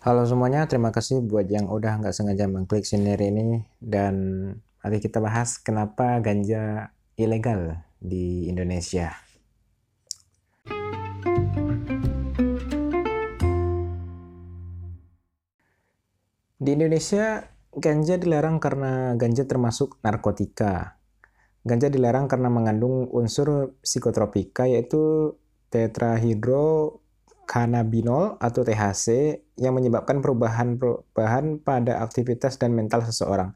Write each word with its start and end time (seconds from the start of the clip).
Halo 0.00 0.24
semuanya, 0.24 0.64
terima 0.64 0.96
kasih 0.96 1.20
buat 1.20 1.44
yang 1.52 1.68
udah 1.68 2.00
nggak 2.00 2.16
sengaja 2.16 2.48
mengklik 2.48 2.88
sini 2.88 3.20
ini 3.20 3.68
dan 3.84 4.16
mari 4.80 4.96
kita 4.96 5.20
bahas 5.20 5.60
kenapa 5.60 6.24
ganja 6.24 6.88
ilegal 7.20 7.84
di 8.00 8.48
Indonesia. 8.48 9.12
Di 16.56 16.70
Indonesia, 16.72 17.52
ganja 17.76 18.16
dilarang 18.16 18.56
karena 18.56 19.12
ganja 19.20 19.44
termasuk 19.44 20.00
narkotika. 20.00 20.96
Ganja 21.60 21.92
dilarang 21.92 22.24
karena 22.24 22.48
mengandung 22.48 23.04
unsur 23.12 23.76
psikotropika 23.84 24.64
yaitu 24.64 25.36
tetrahydrocannabinol 27.50 28.38
atau 28.38 28.62
THC 28.62 29.06
yang 29.58 29.74
menyebabkan 29.74 30.22
perubahan-perubahan 30.22 31.58
pada 31.66 31.98
aktivitas 32.06 32.56
dan 32.62 32.72
mental 32.78 33.02
seseorang. 33.02 33.50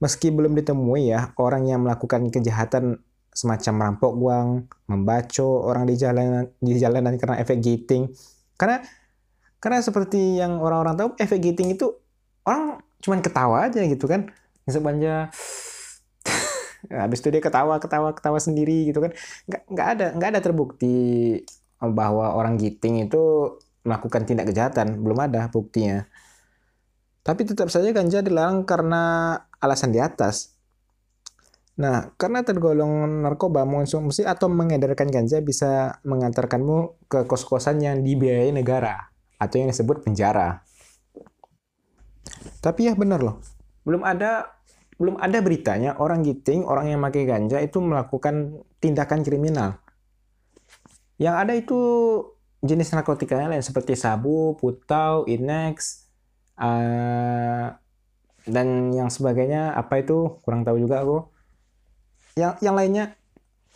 Meski 0.00 0.32
belum 0.32 0.56
ditemui 0.56 1.12
ya 1.12 1.36
orang 1.36 1.68
yang 1.68 1.84
melakukan 1.84 2.32
kejahatan 2.32 3.04
semacam 3.36 3.72
merampok 3.76 4.12
uang, 4.16 4.48
membaco 4.88 5.68
orang 5.68 5.84
di 5.84 5.94
jalanan 6.00 6.48
di 6.58 6.80
jalanan 6.80 7.20
karena 7.20 7.36
efek 7.44 7.60
giting. 7.60 8.08
Karena 8.56 8.80
karena 9.60 9.84
seperti 9.84 10.40
yang 10.40 10.56
orang-orang 10.56 10.96
tahu 10.96 11.08
efek 11.20 11.52
giting 11.52 11.76
itu 11.76 11.92
orang 12.48 12.80
cuman 13.04 13.20
ketawa 13.20 13.68
aja 13.68 13.84
gitu 13.84 14.08
kan. 14.08 14.32
Sebenarnya 14.64 15.28
habis 17.04 17.20
itu 17.20 17.28
dia 17.28 17.44
ketawa 17.44 17.76
ketawa 17.76 18.16
ketawa 18.16 18.40
sendiri 18.40 18.88
gitu 18.88 19.04
kan 19.04 19.12
nggak 19.44 19.62
nggak 19.68 19.88
ada 19.92 20.06
nggak 20.16 20.28
ada 20.32 20.40
terbukti 20.40 20.96
bahwa 21.80 22.36
orang 22.36 22.60
giting 22.60 23.08
itu 23.08 23.56
melakukan 23.82 24.28
tindak 24.28 24.52
kejahatan 24.52 25.00
belum 25.00 25.18
ada 25.24 25.48
buktinya 25.48 26.04
tapi 27.24 27.48
tetap 27.48 27.72
saja 27.72 27.88
ganja 27.92 28.20
dilarang 28.20 28.68
karena 28.68 29.36
alasan 29.60 29.92
di 29.92 30.00
atas 30.00 30.60
Nah, 31.80 32.12
karena 32.20 32.44
tergolong 32.44 33.24
narkoba, 33.24 33.64
mengonsumsi 33.64 34.28
atau 34.28 34.52
mengedarkan 34.52 35.08
ganja 35.08 35.40
bisa 35.40 35.96
mengantarkanmu 36.04 37.08
ke 37.08 37.24
kos-kosan 37.24 37.80
yang 37.80 38.04
dibiayai 38.04 38.52
negara 38.52 39.08
atau 39.40 39.56
yang 39.56 39.72
disebut 39.72 40.04
penjara. 40.04 40.60
Tapi 42.60 42.92
ya 42.92 42.92
benar 42.92 43.24
loh, 43.24 43.40
belum 43.88 44.04
ada 44.04 44.60
belum 45.00 45.16
ada 45.16 45.40
beritanya 45.40 45.96
orang 45.96 46.20
giting, 46.20 46.68
orang 46.68 46.92
yang 46.92 47.00
pakai 47.00 47.24
ganja 47.24 47.56
itu 47.64 47.80
melakukan 47.80 48.60
tindakan 48.84 49.24
kriminal. 49.24 49.80
Yang 51.20 51.34
ada 51.36 51.52
itu 51.52 51.80
jenis 52.64 52.96
narkotika 52.96 53.36
lain 53.36 53.60
seperti 53.60 53.92
sabu, 53.92 54.56
putau, 54.56 55.28
inex, 55.28 56.08
uh, 56.56 57.76
dan 58.48 58.68
yang 58.96 59.12
sebagainya. 59.12 59.76
Apa 59.76 60.00
itu? 60.00 60.40
Kurang 60.40 60.64
tahu 60.64 60.80
juga 60.80 61.04
aku. 61.04 61.18
Yang 62.40 62.54
yang 62.64 62.72
lainnya, 62.72 63.04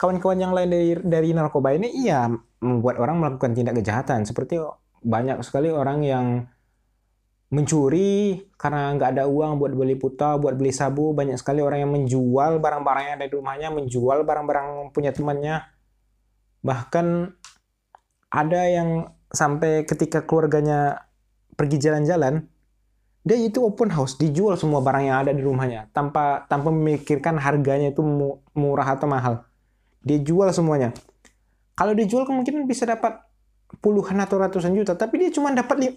kawan-kawan 0.00 0.40
yang 0.40 0.52
lain 0.56 0.68
dari 0.72 0.88
dari 1.04 1.28
narkoba 1.36 1.76
ini, 1.76 1.92
iya 1.92 2.32
membuat 2.64 2.96
orang 2.96 3.20
melakukan 3.20 3.52
tindak 3.52 3.76
kejahatan. 3.76 4.24
Seperti 4.24 4.56
banyak 5.04 5.44
sekali 5.44 5.68
orang 5.68 6.00
yang 6.00 6.26
mencuri 7.52 8.40
karena 8.56 8.90
nggak 8.96 9.20
ada 9.20 9.24
uang 9.28 9.60
buat 9.60 9.76
beli 9.76 10.00
puta, 10.00 10.40
buat 10.40 10.56
beli 10.56 10.72
sabu. 10.72 11.12
Banyak 11.12 11.36
sekali 11.36 11.60
orang 11.60 11.84
yang 11.84 11.92
menjual 11.92 12.56
barang-barang 12.56 13.04
yang 13.04 13.14
ada 13.20 13.26
di 13.28 13.34
rumahnya, 13.36 13.68
menjual 13.68 14.24
barang-barang 14.24 14.96
punya 14.96 15.12
temannya. 15.12 15.73
Bahkan 16.64 17.06
ada 18.32 18.60
yang 18.66 19.12
sampai 19.30 19.84
ketika 19.84 20.24
keluarganya 20.24 21.06
pergi 21.54 21.76
jalan-jalan, 21.78 22.48
dia 23.24 23.38
itu 23.40 23.60
open 23.60 23.92
house, 23.92 24.16
dijual 24.16 24.56
semua 24.56 24.80
barang 24.80 25.04
yang 25.04 25.16
ada 25.24 25.32
di 25.32 25.40
rumahnya 25.40 25.88
tanpa 25.96 26.44
tanpa 26.48 26.68
memikirkan 26.68 27.40
harganya 27.40 27.92
itu 27.92 28.02
murah 28.56 28.88
atau 28.96 29.06
mahal. 29.08 29.44
Dia 30.04 30.20
jual 30.20 30.48
semuanya. 30.52 30.92
Kalau 31.76 31.96
dijual 31.96 32.28
kemungkinan 32.28 32.68
bisa 32.68 32.84
dapat 32.84 33.24
puluhan 33.80 34.20
atau 34.20 34.36
ratusan 34.36 34.76
juta, 34.76 34.92
tapi 34.96 35.24
dia 35.24 35.30
cuma 35.32 35.52
dapat 35.52 35.96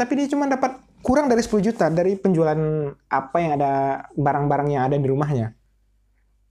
tapi 0.00 0.12
dia 0.16 0.26
cuma 0.32 0.48
dapat 0.48 0.80
kurang 1.04 1.28
dari 1.28 1.44
10 1.44 1.60
juta 1.60 1.92
dari 1.92 2.16
penjualan 2.16 2.56
apa 3.12 3.36
yang 3.36 3.60
ada 3.60 3.72
barang-barang 4.16 4.68
yang 4.72 4.82
ada 4.88 4.96
di 4.96 5.04
rumahnya. 5.04 5.59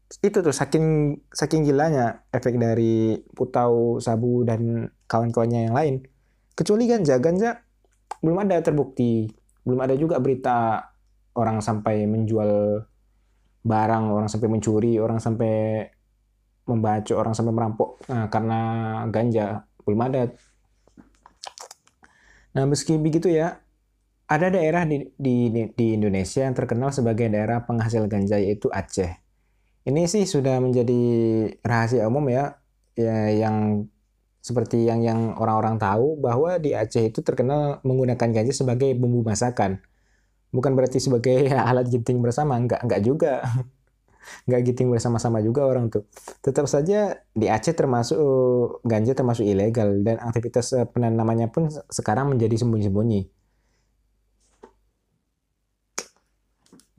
Itu 0.10 0.42
tuh 0.42 0.50
saking 0.50 1.20
saking 1.30 1.62
gilanya 1.70 2.26
efek 2.34 2.58
dari 2.58 3.22
putau, 3.38 4.02
sabu 4.02 4.42
dan 4.42 4.90
kawan-kawannya 5.06 5.70
yang 5.70 5.76
lain. 5.78 5.96
Kecuali 6.58 6.90
ganja, 6.90 7.22
ganja 7.22 7.62
belum 8.20 8.50
ada 8.50 8.60
terbukti, 8.60 9.30
belum 9.64 9.80
ada 9.86 9.94
juga 9.96 10.18
berita 10.18 10.90
orang 11.38 11.62
sampai 11.62 12.10
menjual 12.10 12.84
barang, 13.64 14.04
orang 14.10 14.28
sampai 14.28 14.50
mencuri, 14.50 14.98
orang 14.98 15.22
sampai 15.22 15.88
membaca, 16.66 17.14
orang 17.18 17.34
sampai 17.34 17.54
merampok 17.54 17.98
nah, 18.06 18.30
karena 18.30 18.60
ganja 19.10 19.66
belum 19.86 20.06
ada 20.06 20.30
Nah, 22.50 22.66
meski 22.66 22.98
begitu 22.98 23.30
ya, 23.30 23.62
ada 24.26 24.50
daerah 24.50 24.82
di, 24.82 25.06
di, 25.16 25.54
di 25.70 25.86
Indonesia 25.94 26.42
yang 26.42 26.58
terkenal 26.58 26.90
sebagai 26.90 27.30
daerah 27.30 27.62
penghasil 27.62 28.10
ganja 28.10 28.42
yaitu 28.42 28.74
Aceh. 28.74 29.29
Ini 29.90 30.06
sih 30.06 30.24
sudah 30.30 30.62
menjadi 30.62 31.02
rahasia 31.66 32.06
umum 32.06 32.30
ya, 32.30 32.62
ya 32.94 33.34
yang 33.34 33.90
seperti 34.40 34.86
yang 34.86 35.02
yang 35.02 35.20
orang-orang 35.42 35.82
tahu 35.82 36.22
bahwa 36.22 36.62
di 36.62 36.78
Aceh 36.78 37.10
itu 37.10 37.20
terkenal 37.26 37.82
menggunakan 37.82 38.30
ganja 38.30 38.54
sebagai 38.54 38.94
bumbu 38.94 39.26
masakan. 39.26 39.82
Bukan 40.54 40.78
berarti 40.78 41.02
sebagai 41.02 41.50
alat 41.70 41.90
ginting 41.90 42.22
bersama, 42.22 42.54
enggak 42.62 42.86
enggak 42.86 43.02
juga. 43.02 43.34
nggak 44.46 44.62
giting 44.72 44.90
bersama-sama 44.94 45.42
juga 45.42 45.66
orang 45.66 45.90
tuh. 45.90 46.06
Tetap 46.46 46.70
saja 46.70 47.18
di 47.34 47.48
Aceh 47.50 47.74
termasuk 47.74 48.20
ganja 48.86 49.14
termasuk 49.18 49.46
ilegal 49.48 50.06
dan 50.06 50.22
aktivitas 50.22 50.76
eh, 50.78 50.86
penanamannya 50.86 51.50
pun 51.50 51.72
sekarang 51.90 52.30
menjadi 52.36 52.56
sembunyi-sembunyi. 52.62 53.22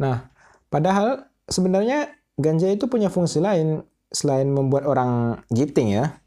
Nah, 0.00 0.32
padahal 0.72 1.28
sebenarnya 1.44 2.19
ganja 2.40 2.66
itu 2.72 2.88
punya 2.88 3.12
fungsi 3.12 3.38
lain 3.38 3.84
selain 4.10 4.50
membuat 4.50 4.88
orang 4.88 5.44
giting 5.52 5.94
ya. 5.94 6.18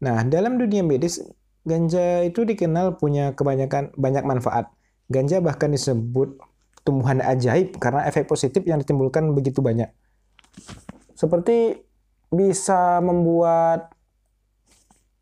Nah, 0.00 0.24
dalam 0.26 0.56
dunia 0.56 0.80
medis 0.82 1.20
ganja 1.62 2.24
itu 2.24 2.42
dikenal 2.42 2.96
punya 2.96 3.36
kebanyakan 3.36 3.92
banyak 3.94 4.24
manfaat. 4.24 4.72
Ganja 5.12 5.38
bahkan 5.44 5.70
disebut 5.70 6.40
tumbuhan 6.82 7.20
ajaib 7.20 7.76
karena 7.76 8.08
efek 8.08 8.24
positif 8.26 8.64
yang 8.64 8.80
ditimbulkan 8.80 9.30
begitu 9.36 9.60
banyak. 9.60 9.92
Seperti 11.12 11.84
bisa 12.32 13.04
membuat 13.04 13.92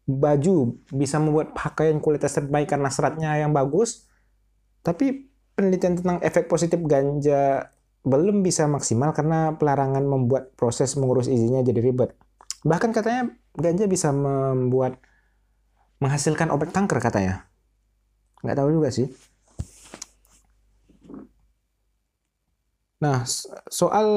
baju, 0.08 0.78
bisa 0.88 1.20
membuat 1.20 1.52
pakaian 1.52 2.00
kualitas 2.00 2.32
terbaik 2.32 2.70
karena 2.70 2.88
seratnya 2.88 3.36
yang 3.36 3.52
bagus, 3.52 4.08
tapi 4.80 5.28
penelitian 5.52 5.98
tentang 5.98 6.18
efek 6.22 6.46
positif 6.46 6.80
ganja 6.86 7.74
belum 8.06 8.46
bisa 8.46 8.70
maksimal 8.70 9.10
karena 9.12 9.56
pelarangan 9.58 10.04
membuat 10.06 10.54
proses 10.54 10.94
mengurus 10.94 11.26
izinnya 11.26 11.66
jadi 11.66 11.80
ribet. 11.82 12.14
Bahkan 12.62 12.90
katanya 12.94 13.30
ganja 13.54 13.86
bisa 13.86 14.10
membuat 14.10 14.98
menghasilkan 15.98 16.50
obat 16.54 16.70
kanker 16.70 16.98
katanya. 17.02 17.50
Nggak 18.42 18.56
tahu 18.58 18.68
juga 18.70 18.88
sih. 18.94 19.10
Nah, 22.98 23.22
soal 23.70 24.08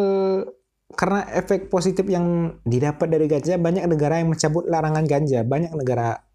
karena 0.97 1.23
efek 1.37 1.69
positif 1.69 2.03
yang 2.09 2.57
didapat 2.65 3.07
dari 3.07 3.29
ganja, 3.29 3.55
banyak 3.55 3.85
negara 3.85 4.19
yang 4.19 4.33
mencabut 4.33 4.65
larangan 4.65 5.05
ganja. 5.05 5.45
Banyak 5.45 5.73
negara 5.77 6.25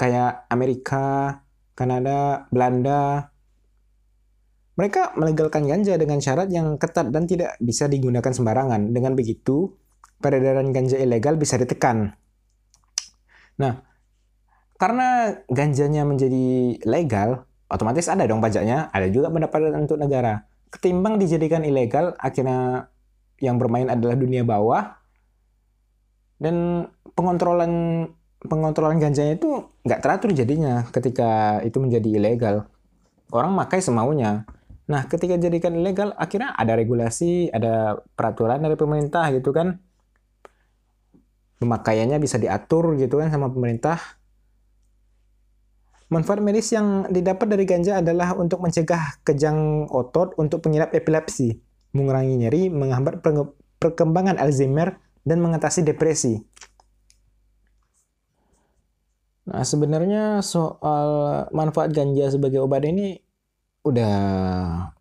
kayak 0.00 0.48
Amerika, 0.48 1.40
Kanada, 1.76 2.48
Belanda. 2.48 3.33
Mereka 4.74 5.14
melegalkan 5.14 5.70
ganja 5.70 5.94
dengan 5.94 6.18
syarat 6.18 6.50
yang 6.50 6.74
ketat 6.82 7.14
dan 7.14 7.30
tidak 7.30 7.54
bisa 7.62 7.86
digunakan 7.86 8.34
sembarangan. 8.34 8.90
Dengan 8.90 9.14
begitu, 9.14 9.70
peredaran 10.18 10.74
ganja 10.74 10.98
ilegal 10.98 11.38
bisa 11.38 11.54
ditekan. 11.54 12.10
Nah, 13.62 13.86
karena 14.74 15.38
ganjanya 15.46 16.02
menjadi 16.02 16.74
legal, 16.90 17.46
otomatis 17.70 18.10
ada 18.10 18.26
dong 18.26 18.42
pajaknya, 18.42 18.90
ada 18.90 19.06
juga 19.06 19.30
pendapatan 19.30 19.86
untuk 19.86 19.94
negara. 19.94 20.42
Ketimbang 20.74 21.22
dijadikan 21.22 21.62
ilegal 21.62 22.18
akhirnya 22.18 22.90
yang 23.38 23.62
bermain 23.62 23.86
adalah 23.86 24.18
dunia 24.18 24.42
bawah. 24.42 24.98
Dan 26.34 26.90
pengontrolan 27.14 28.04
pengontrolan 28.42 28.98
ganjanya 28.98 29.38
itu 29.38 29.70
nggak 29.86 30.02
teratur 30.02 30.34
jadinya 30.34 30.82
ketika 30.90 31.62
itu 31.62 31.78
menjadi 31.78 32.08
ilegal. 32.10 32.66
Orang 33.30 33.54
makai 33.54 33.78
semaunya 33.78 34.42
nah 34.84 35.08
ketika 35.08 35.40
dijadikan 35.40 35.72
ilegal 35.80 36.12
akhirnya 36.20 36.52
ada 36.52 36.76
regulasi 36.76 37.48
ada 37.48 38.04
peraturan 38.12 38.60
dari 38.60 38.76
pemerintah 38.76 39.32
gitu 39.32 39.50
kan 39.50 39.80
pemakaiannya 41.62 42.20
bisa 42.20 42.36
diatur 42.36 42.92
gitu 43.00 43.16
kan 43.16 43.32
sama 43.32 43.48
pemerintah 43.48 43.96
Manfaat 46.12 46.44
medis 46.44 46.68
yang 46.70 47.08
didapat 47.08 47.48
dari 47.48 47.64
ganja 47.64 47.98
adalah 48.04 48.36
untuk 48.36 48.60
mencegah 48.60 49.18
kejang 49.24 49.88
otot 49.88 50.36
untuk 50.38 50.60
pengidap 50.60 50.92
epilepsi, 50.92 51.58
mengurangi 51.96 52.38
nyeri, 52.38 52.62
menghambat 52.68 53.24
perkembangan 53.82 54.36
Alzheimer, 54.36 55.00
dan 55.24 55.40
mengatasi 55.40 55.80
depresi. 55.80 56.38
Nah, 59.48 59.64
sebenarnya 59.64 60.44
soal 60.44 61.08
manfaat 61.56 61.90
ganja 61.90 62.28
sebagai 62.30 62.60
obat 62.62 62.84
ini 62.84 63.23
udah 63.84 64.16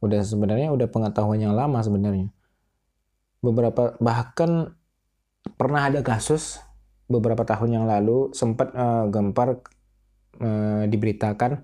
udah 0.03 0.21
sebenarnya 0.21 0.75
udah 0.75 0.91
pengetahuan 0.91 1.39
yang 1.39 1.55
lama 1.55 1.79
sebenarnya. 1.79 2.27
Beberapa 3.39 3.95
bahkan 4.03 4.75
pernah 5.55 5.87
ada 5.87 6.03
kasus 6.03 6.59
beberapa 7.07 7.43
tahun 7.47 7.79
yang 7.79 7.85
lalu 7.87 8.31
sempat 8.35 8.71
uh, 8.75 9.07
gempar 9.07 9.63
uh, 10.39 10.83
diberitakan 10.87 11.63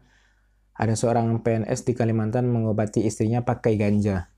ada 0.80 0.96
seorang 0.96 1.44
PNS 1.44 1.84
di 1.84 1.92
Kalimantan 1.92 2.48
mengobati 2.48 3.04
istrinya 3.04 3.44
pakai 3.44 3.76
ganja. 3.76 4.32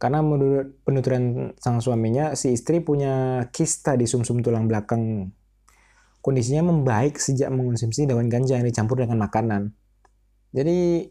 Karena 0.00 0.18
menurut 0.24 0.82
penuturan 0.82 1.54
sang 1.60 1.78
suaminya, 1.78 2.34
si 2.34 2.56
istri 2.56 2.82
punya 2.82 3.46
kista 3.54 3.94
di 3.94 4.08
sumsum 4.08 4.40
-sum 4.40 4.48
tulang 4.48 4.66
belakang. 4.66 5.30
Kondisinya 6.24 6.72
membaik 6.72 7.20
sejak 7.20 7.52
mengonsumsi 7.52 8.08
daun 8.08 8.32
ganja 8.32 8.58
yang 8.58 8.66
dicampur 8.66 8.98
dengan 8.98 9.20
makanan. 9.22 9.76
Jadi, 10.52 11.08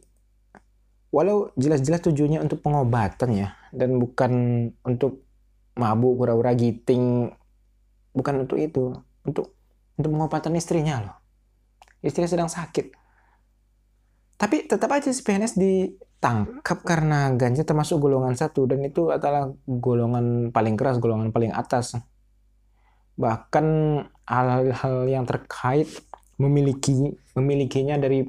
walau 1.10 1.50
jelas-jelas 1.58 2.06
tujuannya 2.06 2.40
untuk 2.46 2.62
pengobatan 2.62 3.30
ya, 3.34 3.58
dan 3.74 3.98
bukan 3.98 4.32
untuk 4.86 5.26
mabuk, 5.76 6.22
pura-pura 6.22 6.54
giting, 6.54 7.34
bukan 8.14 8.46
untuk 8.46 8.62
itu, 8.62 8.94
untuk 9.26 9.58
untuk 9.98 10.10
pengobatan 10.18 10.58
istrinya 10.58 10.96
loh. 11.02 11.16
Istri 12.02 12.26
sedang 12.26 12.50
sakit. 12.50 12.98
Tapi 14.42 14.66
tetap 14.66 14.90
aja 14.90 15.14
si 15.14 15.22
PNS 15.22 15.54
ditangkap 15.54 16.82
karena 16.82 17.30
ganja 17.38 17.62
termasuk 17.62 18.02
golongan 18.02 18.34
satu 18.34 18.66
dan 18.66 18.82
itu 18.82 19.14
adalah 19.14 19.54
golongan 19.70 20.50
paling 20.50 20.74
keras, 20.74 20.98
golongan 20.98 21.30
paling 21.30 21.54
atas. 21.54 21.94
Bahkan 23.22 23.66
hal-hal 24.26 24.98
yang 25.06 25.30
terkait 25.30 25.86
memiliki 26.42 27.14
memilikinya 27.38 28.02
dari 28.02 28.26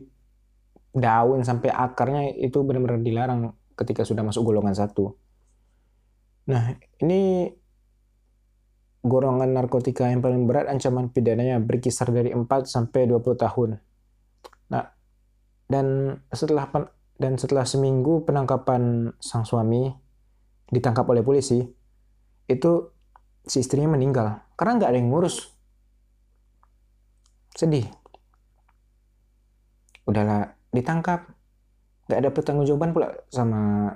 daun 0.92 1.40
sampai 1.40 1.72
akarnya 1.72 2.36
itu 2.36 2.60
benar-benar 2.60 3.00
dilarang 3.00 3.56
ketika 3.74 4.04
sudah 4.04 4.20
masuk 4.20 4.44
golongan 4.44 4.76
satu. 4.76 5.16
Nah, 6.52 6.76
ini 7.00 7.48
golongan 9.02 9.50
narkotika 9.50 10.06
yang 10.06 10.22
paling 10.22 10.46
berat 10.46 10.70
ancaman 10.70 11.10
pidananya 11.10 11.58
berkisar 11.58 12.12
dari 12.12 12.30
4 12.30 12.46
sampai 12.68 13.08
20 13.08 13.34
tahun. 13.34 13.70
Nah, 14.70 14.84
dan 15.66 16.18
setelah 16.30 16.70
dan 17.18 17.34
setelah 17.40 17.66
seminggu 17.66 18.22
penangkapan 18.22 19.14
sang 19.18 19.42
suami 19.42 19.90
ditangkap 20.70 21.08
oleh 21.08 21.24
polisi, 21.24 21.62
itu 22.46 22.72
si 23.42 23.58
istrinya 23.58 23.98
meninggal 23.98 24.38
karena 24.54 24.78
nggak 24.78 24.90
ada 24.92 24.98
yang 24.98 25.10
ngurus. 25.10 25.50
Sedih. 27.52 27.84
Udahlah 30.02 30.61
ditangkap, 30.72 31.28
nggak 32.08 32.18
ada 32.18 32.30
pertanggungjawaban 32.32 32.90
pula 32.96 33.08
sama 33.28 33.92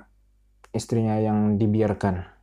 istrinya 0.71 1.17
yang 1.17 1.57
dibiarkan. 1.57 2.37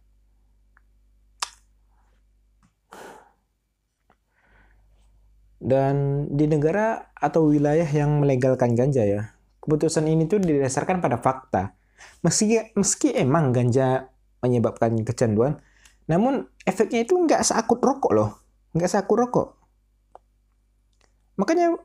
Dan 5.65 6.29
di 6.29 6.45
negara 6.45 7.09
atau 7.17 7.49
wilayah 7.49 7.89
yang 7.89 8.21
melegalkan 8.21 8.77
ganja 8.77 9.01
ya, 9.01 9.33
keputusan 9.65 10.05
ini 10.05 10.29
tuh 10.29 10.43
didasarkan 10.43 11.01
pada 11.01 11.17
fakta. 11.17 11.73
Meski 12.21 12.61
meski 12.77 13.17
emang 13.17 13.49
ganja 13.57 14.13
menyebabkan 14.45 14.93
kecanduan, 15.09 15.57
namun 16.05 16.53
efeknya 16.69 17.09
itu 17.09 17.17
nggak 17.17 17.41
seakut 17.41 17.81
rokok 17.81 18.13
loh, 18.13 18.31
nggak 18.77 18.93
seakut 18.93 19.17
rokok. 19.25 19.49
Makanya 21.41 21.81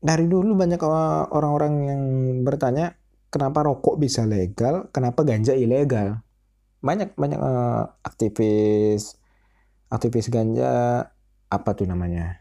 dari 0.00 0.24
dulu 0.26 0.56
banyak 0.56 0.80
orang-orang 1.30 1.74
yang 1.84 2.02
bertanya 2.42 2.96
kenapa 3.28 3.62
rokok 3.64 4.00
bisa 4.00 4.24
legal, 4.24 4.88
kenapa 4.90 5.22
ganja 5.22 5.52
ilegal. 5.52 6.24
Banyak 6.80 7.12
banyak 7.14 7.36
uh, 7.36 7.84
aktivis 8.00 9.20
aktivis 9.92 10.32
ganja 10.32 11.04
apa 11.50 11.70
tuh 11.76 11.84
namanya 11.84 12.40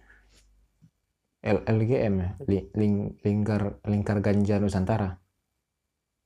LGM 1.43 2.13
ya, 2.19 2.29
Ling, 2.75 3.15
lingkar 3.23 3.79
lingkar 3.87 4.19
ganja 4.19 4.59
Nusantara. 4.59 5.23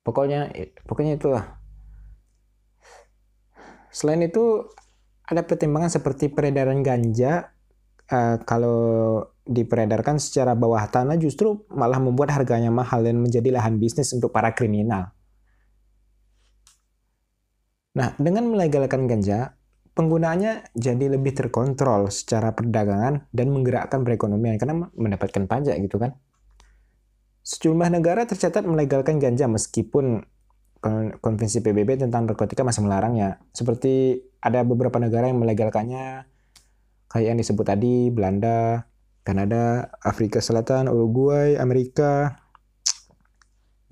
Pokoknya 0.01 0.49
pokoknya 0.89 1.21
itulah. 1.21 1.61
Selain 3.93 4.25
itu 4.25 4.73
ada 5.29 5.45
pertimbangan 5.45 5.93
seperti 5.93 6.33
peredaran 6.33 6.81
ganja 6.81 7.52
uh, 8.13 8.37
kalau 8.45 8.79
diperedarkan 9.43 10.21
secara 10.21 10.55
bawah 10.55 10.85
tanah 10.87 11.19
justru 11.19 11.65
malah 11.73 11.99
membuat 11.99 12.31
harganya 12.31 12.71
mahal 12.71 13.03
dan 13.03 13.19
menjadi 13.19 13.49
lahan 13.51 13.81
bisnis 13.81 14.13
untuk 14.15 14.31
para 14.31 14.55
kriminal. 14.55 15.11
Nah, 17.93 18.15
dengan 18.17 18.49
melegalkan 18.49 19.05
ganja, 19.05 19.53
penggunaannya 19.93 20.73
jadi 20.73 21.05
lebih 21.13 21.37
terkontrol 21.37 22.09
secara 22.09 22.55
perdagangan 22.55 23.29
dan 23.29 23.47
menggerakkan 23.53 24.01
perekonomian 24.01 24.57
karena 24.57 24.89
mendapatkan 24.95 25.45
pajak 25.45 25.75
gitu 25.83 26.01
kan. 26.01 26.17
Sejumlah 27.43 27.91
negara 27.91 28.23
tercatat 28.23 28.63
melegalkan 28.63 29.19
ganja 29.19 29.51
meskipun 29.51 30.23
konvensi 31.19 31.63
PBB 31.63 32.07
tentang 32.07 32.27
narkotika 32.27 32.63
masih 32.63 32.87
melarangnya. 32.87 33.39
Seperti 33.55 34.19
ada 34.43 34.63
beberapa 34.67 34.99
negara 34.99 35.31
yang 35.31 35.39
melegalkannya 35.39 36.32
kayak 37.13 37.27
yang 37.29 37.37
disebut 37.37 37.61
tadi 37.61 38.09
Belanda, 38.09 38.89
Kanada, 39.21 39.93
Afrika 40.01 40.41
Selatan, 40.41 40.89
Uruguay, 40.89 41.55
Amerika, 41.61 42.41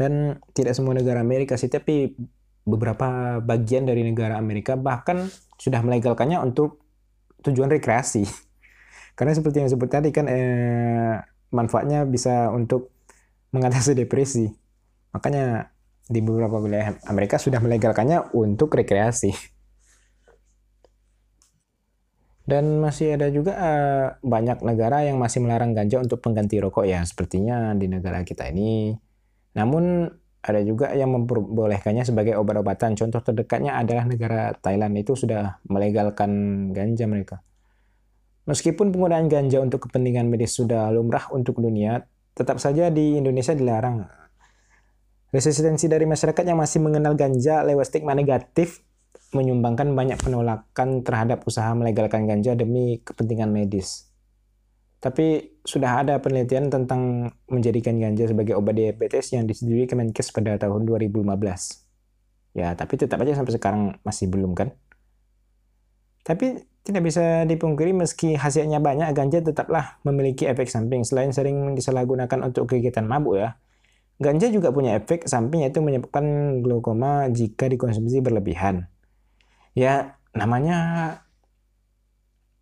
dan 0.01 0.41
tidak 0.57 0.73
semua 0.73 0.97
negara 0.97 1.21
Amerika 1.21 1.53
sih, 1.53 1.69
tapi 1.69 2.17
beberapa 2.65 3.37
bagian 3.37 3.85
dari 3.85 4.01
negara 4.01 4.37
Amerika 4.41 4.73
bahkan 4.73 5.29
sudah 5.61 5.85
melegalkannya 5.85 6.41
untuk 6.41 6.81
tujuan 7.45 7.69
rekreasi. 7.69 8.25
Karena 9.17 9.37
seperti 9.37 9.61
yang 9.61 9.69
disebut 9.69 9.89
tadi 9.93 10.09
kan 10.09 10.25
eh, 10.25 11.21
manfaatnya 11.53 12.09
bisa 12.09 12.49
untuk 12.49 12.89
mengatasi 13.53 13.93
depresi. 13.93 14.49
Makanya 15.13 15.69
di 16.09 16.19
beberapa 16.23 16.57
wilayah 16.57 16.97
Amerika 17.05 17.37
sudah 17.37 17.61
melegalkannya 17.61 18.33
untuk 18.33 18.73
rekreasi. 18.73 19.31
Dan 22.51 22.83
masih 22.83 23.15
ada 23.15 23.31
juga 23.31 23.55
eh, 23.55 24.07
banyak 24.19 24.59
negara 24.59 25.07
yang 25.07 25.15
masih 25.15 25.39
melarang 25.39 25.71
ganja 25.71 26.03
untuk 26.03 26.19
pengganti 26.19 26.59
rokok 26.59 26.83
ya, 26.83 26.99
sepertinya 27.07 27.71
di 27.71 27.87
negara 27.87 28.27
kita 28.27 28.51
ini. 28.51 28.91
Namun 29.55 30.11
ada 30.43 30.59
juga 30.59 30.91
yang 30.91 31.15
memperbolehkannya 31.15 32.03
sebagai 32.03 32.35
obat-obatan. 32.35 32.99
Contoh 32.99 33.23
terdekatnya 33.23 33.79
adalah 33.79 34.03
negara 34.03 34.51
Thailand 34.59 34.99
itu 34.99 35.15
sudah 35.15 35.63
melegalkan 35.71 36.31
ganja 36.75 37.07
mereka. 37.07 37.39
Meskipun 38.51 38.91
penggunaan 38.91 39.31
ganja 39.31 39.63
untuk 39.63 39.87
kepentingan 39.87 40.27
medis 40.27 40.51
sudah 40.51 40.91
lumrah 40.91 41.31
untuk 41.31 41.61
dunia, 41.63 42.03
tetap 42.35 42.59
saja 42.59 42.91
di 42.91 43.15
Indonesia 43.15 43.55
dilarang. 43.55 44.03
Resistensi 45.31 45.87
dari 45.87 46.03
masyarakat 46.03 46.43
yang 46.43 46.59
masih 46.59 46.83
mengenal 46.83 47.15
ganja 47.15 47.63
lewat 47.63 47.87
stigma 47.87 48.11
negatif 48.11 48.83
menyumbangkan 49.31 49.95
banyak 49.95 50.19
penolakan 50.19 51.07
terhadap 51.07 51.47
usaha 51.47 51.71
melegalkan 51.71 52.27
ganja 52.27 52.55
demi 52.55 52.99
kepentingan 52.99 53.51
medis. 53.51 54.11
Tapi 55.01 55.57
sudah 55.65 56.05
ada 56.05 56.21
penelitian 56.21 56.69
tentang 56.69 57.33
menjadikan 57.49 57.97
ganja 57.97 58.29
sebagai 58.29 58.53
obat 58.53 58.77
diabetes 58.77 59.33
yang 59.33 59.49
disetujui 59.49 59.89
Kemenkes 59.89 60.29
pada 60.29 60.61
tahun 60.61 60.85
2015. 60.85 61.25
Ya, 62.53 62.75
tapi 62.77 62.93
tetap 62.99 63.17
aja 63.23 63.33
sampai 63.33 63.53
sekarang 63.57 63.81
masih 64.05 64.29
belum 64.29 64.53
kan? 64.53 64.75
Tapi 66.21 66.61
tidak 66.85 67.01
bisa 67.07 67.47
dipungkiri 67.49 67.97
meski 67.97 68.37
hasilnya 68.37 68.77
banyak, 68.77 69.09
ganja 69.17 69.41
tetaplah 69.41 69.97
memiliki 70.05 70.45
efek 70.45 70.69
samping. 70.69 71.01
Selain 71.01 71.33
sering 71.33 71.73
disalahgunakan 71.73 72.45
untuk 72.45 72.69
kegiatan 72.69 73.07
mabuk 73.07 73.41
ya, 73.41 73.57
ganja 74.21 74.53
juga 74.53 74.69
punya 74.69 75.01
efek 75.01 75.25
samping 75.25 75.65
yaitu 75.65 75.81
menyebabkan 75.81 76.59
glaukoma 76.61 77.25
jika 77.33 77.65
dikonsumsi 77.65 78.21
berlebihan. 78.21 78.90
Ya, 79.71 80.19
namanya 80.35 80.77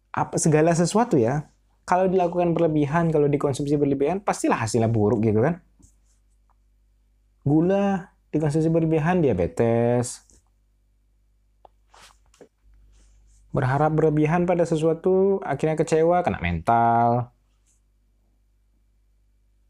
apa 0.09 0.35
segala 0.41 0.73
sesuatu 0.73 1.15
ya 1.21 1.49
kalau 1.89 2.05
dilakukan 2.05 2.53
berlebihan, 2.53 3.09
kalau 3.09 3.25
dikonsumsi 3.25 3.73
berlebihan, 3.73 4.21
pastilah 4.21 4.61
hasilnya 4.61 4.85
buruk 4.85 5.25
gitu 5.25 5.41
kan. 5.41 5.57
Gula 7.41 8.13
dikonsumsi 8.29 8.69
berlebihan, 8.69 9.25
diabetes. 9.25 10.21
Berharap 13.49 13.89
berlebihan 13.97 14.45
pada 14.45 14.69
sesuatu, 14.69 15.41
akhirnya 15.41 15.73
kecewa, 15.81 16.21
kena 16.21 16.37
mental. 16.37 17.33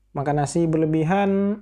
makan 0.10 0.42
nasi 0.42 0.66
berlebihan 0.66 1.62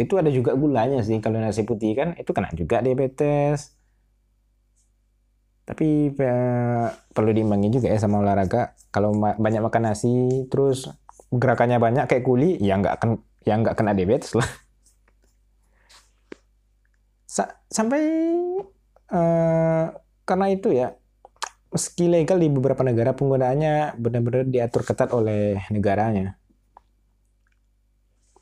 itu 0.00 0.16
ada 0.16 0.32
juga 0.32 0.56
gulanya 0.56 1.00
sih 1.04 1.20
kalau 1.20 1.40
nasi 1.40 1.64
putih 1.64 1.92
kan 1.92 2.08
itu 2.16 2.32
kena 2.32 2.48
juga 2.56 2.80
diabetes 2.80 3.75
tapi 5.66 6.14
eh, 6.14 6.86
perlu 7.10 7.30
diimbangi 7.34 7.68
juga 7.74 7.90
ya 7.90 7.98
sama 7.98 8.22
olahraga. 8.22 8.78
Kalau 8.94 9.10
ma 9.18 9.34
banyak 9.34 9.60
makan 9.66 9.82
nasi 9.90 10.46
terus 10.46 10.86
gerakannya 11.34 11.82
banyak 11.82 12.06
kayak 12.06 12.22
kuli 12.22 12.54
ya 12.62 12.78
nggak 12.78 12.94
akan 13.02 13.10
ya 13.42 13.58
nggak 13.58 13.74
kena 13.74 13.92
diabetes 13.98 14.32
lah. 14.38 14.46
Sa 17.26 17.50
sampai 17.66 18.00
uh, 19.10 19.86
karena 20.22 20.46
itu 20.54 20.70
ya 20.70 20.94
meski 21.74 22.06
legal 22.06 22.38
di 22.38 22.48
beberapa 22.48 22.86
negara 22.86 23.12
penggunaannya 23.18 23.98
benar-benar 23.98 24.46
diatur 24.46 24.86
ketat 24.86 25.10
oleh 25.10 25.66
negaranya. 25.74 26.38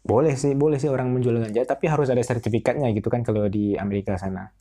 Boleh 0.05 0.37
sih 0.37 0.53
boleh 0.53 0.77
sih 0.77 0.93
orang 0.93 1.09
menjual 1.09 1.41
ganja 1.41 1.65
tapi 1.65 1.89
harus 1.89 2.13
ada 2.13 2.21
sertifikatnya 2.21 2.93
gitu 2.93 3.09
kan 3.09 3.25
kalau 3.25 3.49
di 3.49 3.73
Amerika 3.81 4.21
sana 4.21 4.53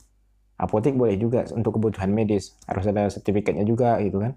apotek 0.60 0.94
boleh 0.94 1.18
juga 1.18 1.44
untuk 1.52 1.78
kebutuhan 1.78 2.10
medis 2.14 2.54
harus 2.70 2.86
ada 2.86 3.10
sertifikatnya 3.10 3.66
juga 3.66 3.98
gitu 4.02 4.22
kan 4.22 4.34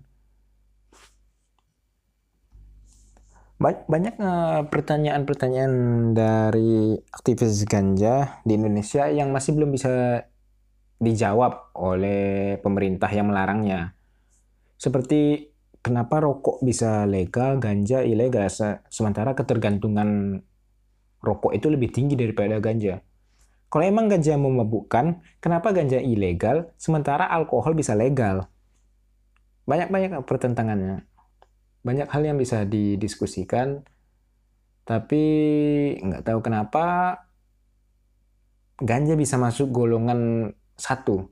banyak 3.57 4.15
eh, 4.21 4.61
pertanyaan-pertanyaan 4.69 5.73
dari 6.13 6.93
aktivis 7.09 7.65
ganja 7.65 8.37
di 8.45 8.53
Indonesia 8.53 9.09
yang 9.09 9.33
masih 9.33 9.57
belum 9.57 9.73
bisa 9.73 10.21
dijawab 11.01 11.73
oleh 11.77 12.57
pemerintah 12.61 13.09
yang 13.09 13.33
melarangnya. 13.33 13.97
Seperti 14.77 15.49
kenapa 15.81 16.21
rokok 16.21 16.61
bisa 16.61 17.09
legal, 17.09 17.57
ganja 17.57 18.05
ilegal, 18.05 18.45
sementara 18.93 19.33
ketergantungan 19.33 20.41
rokok 21.21 21.57
itu 21.57 21.67
lebih 21.73 21.89
tinggi 21.89 22.13
daripada 22.13 22.61
ganja. 22.61 23.01
Kalau 23.67 23.83
emang 23.83 24.07
ganja 24.07 24.39
memabukkan, 24.39 25.19
kenapa 25.43 25.75
ganja 25.75 25.99
ilegal 25.99 26.71
sementara 26.79 27.27
alkohol 27.27 27.75
bisa 27.75 27.91
legal? 27.99 28.47
Banyak-banyak 29.67 30.23
pertentangannya. 30.23 31.03
Banyak 31.83 32.07
hal 32.07 32.23
yang 32.23 32.39
bisa 32.39 32.63
didiskusikan, 32.63 33.83
tapi 34.87 35.23
nggak 35.99 36.23
tahu 36.23 36.39
kenapa 36.39 36.85
ganja 38.79 39.19
bisa 39.19 39.35
masuk 39.35 39.67
golongan 39.75 40.51
satu. 40.79 41.27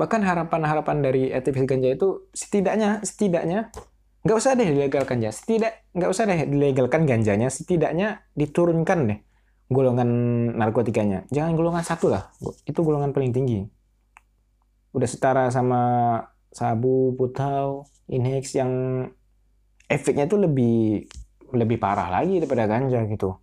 Bahkan 0.00 0.20
harapan-harapan 0.24 0.96
dari 1.04 1.28
aktivis 1.28 1.68
ganja 1.68 1.92
itu 1.92 2.08
setidaknya 2.32 3.04
setidaknya 3.04 3.68
nggak 4.24 4.36
usah 4.40 4.56
deh 4.56 4.64
dilegalkan 4.64 5.20
ganja, 5.20 5.30
setidak 5.36 5.84
nggak 5.92 6.08
usah 6.08 6.24
deh 6.24 6.48
dilegalkan 6.48 7.04
ganjanya, 7.04 7.52
setidaknya 7.52 8.24
diturunkan 8.32 9.00
deh 9.12 9.20
golongan 9.74 10.08
narkotikanya. 10.54 11.26
Jangan 11.34 11.58
golongan 11.58 11.82
satu 11.82 12.06
lah, 12.08 12.30
itu 12.62 12.80
golongan 12.80 13.10
paling 13.10 13.34
tinggi. 13.34 13.66
Udah 14.94 15.08
setara 15.10 15.50
sama 15.50 15.82
sabu, 16.54 17.12
putau, 17.18 17.90
inhex 18.06 18.54
yang 18.54 18.70
efeknya 19.90 20.30
itu 20.30 20.38
lebih 20.38 21.10
lebih 21.50 21.82
parah 21.82 22.08
lagi 22.08 22.38
daripada 22.38 22.70
ganja 22.70 23.02
gitu. 23.10 23.34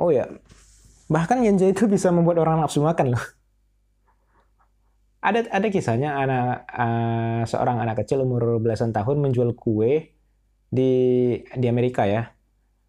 Oh 0.00 0.08
ya, 0.08 0.24
bahkan 1.12 1.44
ganja 1.44 1.68
itu 1.68 1.84
bisa 1.94 2.08
membuat 2.08 2.40
orang 2.40 2.64
nafsu 2.64 2.80
makan 2.80 3.12
loh. 3.12 3.24
Ada 5.20 5.50
ada 5.50 5.66
kisahnya 5.68 6.14
anak 6.14 6.64
uh, 6.72 7.42
seorang 7.44 7.82
anak 7.82 8.00
kecil 8.06 8.22
umur 8.22 8.62
belasan 8.62 8.94
tahun 8.94 9.18
menjual 9.18 9.52
kue 9.58 10.14
di 10.70 10.92
di 11.42 11.66
Amerika 11.66 12.06
ya 12.06 12.37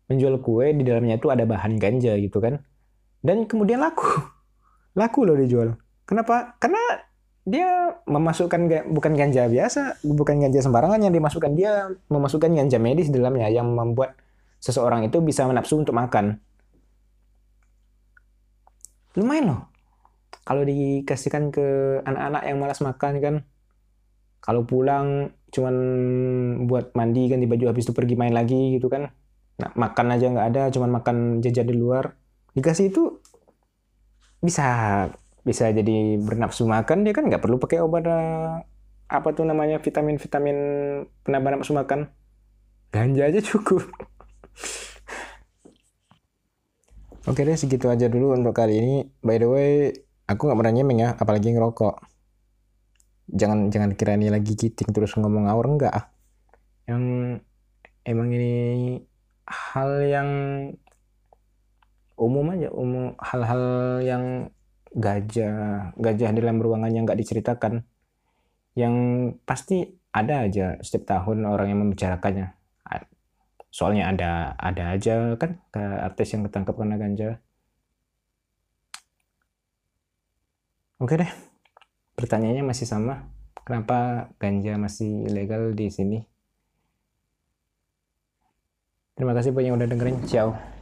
menjual 0.10 0.42
kue 0.42 0.74
di 0.74 0.84
dalamnya 0.84 1.22
itu 1.22 1.30
ada 1.30 1.46
bahan 1.46 1.78
ganja 1.78 2.18
gitu 2.18 2.42
kan. 2.42 2.60
Dan 3.22 3.46
kemudian 3.46 3.80
laku. 3.80 4.06
Laku 5.00 5.24
loh 5.24 5.38
dijual. 5.38 5.78
Kenapa? 6.10 6.58
Karena 6.58 6.82
dia 7.46 7.98
memasukkan 8.06 8.90
bukan 8.94 9.14
ganja 9.18 9.50
biasa 9.50 10.04
bukan 10.06 10.44
ganja 10.44 10.60
sembarangan 10.62 11.02
yang 11.02 11.14
dimasukkan 11.14 11.52
dia 11.58 11.90
memasukkan 12.12 12.52
ganja 12.54 12.78
medis 12.78 13.10
di 13.10 13.18
dalamnya 13.18 13.50
yang 13.50 13.74
membuat 13.74 14.14
seseorang 14.60 15.08
itu 15.08 15.22
bisa 15.24 15.48
menafsu 15.48 15.80
untuk 15.80 15.96
makan. 15.96 16.42
Lumayan 19.18 19.46
loh. 19.50 19.62
Kalau 20.46 20.66
dikasihkan 20.66 21.54
ke 21.54 22.02
anak-anak 22.06 22.42
yang 22.50 22.58
malas 22.58 22.82
makan 22.82 23.14
kan 23.22 23.36
kalau 24.42 24.66
pulang 24.66 25.30
cuman 25.54 25.76
buat 26.66 26.94
mandi 26.94 27.30
ganti 27.30 27.46
baju 27.46 27.70
habis 27.70 27.86
itu 27.86 27.94
pergi 27.94 28.16
main 28.16 28.34
lagi 28.34 28.78
gitu 28.78 28.88
kan 28.88 29.12
nah, 29.60 29.72
makan 29.76 30.08
aja 30.16 30.26
nggak 30.32 30.48
ada 30.56 30.64
cuman 30.72 30.90
makan 31.00 31.16
jajan 31.44 31.68
di 31.68 31.76
luar 31.76 32.16
dikasih 32.56 32.90
itu 32.90 33.20
bisa 34.40 34.66
bisa 35.44 35.68
jadi 35.70 36.16
bernafsu 36.20 36.64
makan 36.64 37.04
dia 37.04 37.12
kan 37.12 37.28
nggak 37.28 37.44
perlu 37.44 37.60
pakai 37.60 37.84
obat 37.84 38.08
eh, 38.08 38.64
apa 39.10 39.28
tuh 39.36 39.44
namanya 39.44 39.84
vitamin 39.84 40.16
vitamin 40.16 40.58
penambah 41.28 41.60
nafsu 41.60 41.76
makan 41.76 42.08
ganja 42.90 43.28
aja 43.28 43.40
cukup 43.44 43.84
Oke 47.28 47.46
deh 47.46 47.54
segitu 47.54 47.92
aja 47.92 48.10
dulu 48.10 48.34
untuk 48.34 48.56
kali 48.58 48.80
ini. 48.82 48.96
By 49.20 49.38
the 49.38 49.46
way, 49.46 49.94
aku 50.26 50.50
nggak 50.50 50.60
pernah 50.66 50.74
nyemeng 50.74 51.00
ya, 51.04 51.10
apalagi 51.14 51.54
ngerokok. 51.54 52.00
Jangan 53.30 53.70
jangan 53.70 53.94
kira 53.94 54.18
ini 54.18 54.34
lagi 54.34 54.58
kiting 54.58 54.90
terus 54.90 55.14
ngomong 55.14 55.46
ngawur 55.46 55.68
enggak. 55.68 56.10
Yang 56.90 57.04
emang 58.08 58.34
ini 58.34 58.54
hal 59.50 59.92
yang 60.06 60.30
umum 62.20 62.46
aja 62.54 62.70
umum 62.70 63.18
hal-hal 63.18 63.64
yang 64.06 64.24
gajah 64.94 65.94
gajah 65.98 66.30
dalam 66.38 66.62
ruangan 66.62 66.94
yang 66.94 67.04
nggak 67.10 67.18
diceritakan 67.18 67.86
yang 68.78 68.96
pasti 69.44 69.98
ada 70.14 70.46
aja 70.46 70.78
setiap 70.82 71.06
tahun 71.10 71.46
orang 71.46 71.74
yang 71.74 71.80
membicarakannya. 71.86 72.56
Soalnya 73.70 74.10
ada 74.10 74.32
ada 74.58 74.98
aja 74.98 75.38
kan 75.38 75.62
ke 75.70 75.82
artis 75.82 76.34
yang 76.34 76.42
ketangkep 76.50 76.74
karena 76.74 76.98
ganja. 76.98 77.30
Oke 81.00 81.16
deh 81.16 81.32
pertanyaannya 82.20 82.68
masih 82.68 82.84
sama 82.84 83.32
kenapa 83.64 84.28
ganja 84.36 84.76
masih 84.76 85.32
ilegal 85.32 85.72
di 85.72 85.88
sini 85.88 86.20
Terima 89.20 89.36
kasih 89.36 89.52
buat 89.52 89.68
yang 89.68 89.76
udah 89.76 89.84
dengerin. 89.92 90.24
Ciao. 90.24 90.79